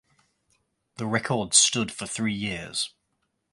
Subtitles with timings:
[0.95, 2.91] The record stood for three years.